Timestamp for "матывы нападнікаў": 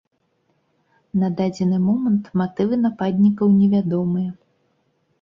2.43-3.47